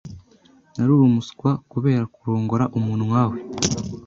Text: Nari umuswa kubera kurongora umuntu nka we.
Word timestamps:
Nari 0.75 0.91
umuswa 0.93 1.49
kubera 1.71 2.03
kurongora 2.15 2.65
umuntu 2.77 3.03
nka 3.09 3.23
we. 3.29 3.37